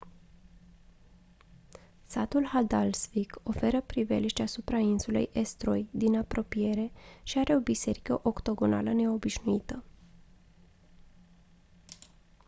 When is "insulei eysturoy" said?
4.77-5.87